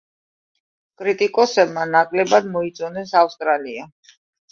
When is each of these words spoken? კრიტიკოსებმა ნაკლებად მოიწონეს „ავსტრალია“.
კრიტიკოსებმა 1.01 1.83
ნაკლებად 1.89 2.47
მოიწონეს 2.55 3.13
„ავსტრალია“. 3.21 3.87